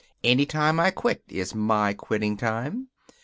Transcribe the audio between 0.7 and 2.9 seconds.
I quit is my quitting time.